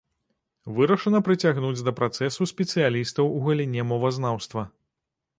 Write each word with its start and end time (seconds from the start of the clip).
Вырашана 0.77 1.19
прыцягнуць 1.27 1.83
да 1.87 1.91
працэсу 1.99 2.47
спецыялістаў 2.51 3.29
у 3.35 3.43
галіне 3.47 3.85
мовазнаўства. 3.91 4.65